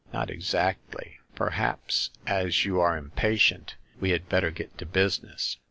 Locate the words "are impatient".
2.79-3.75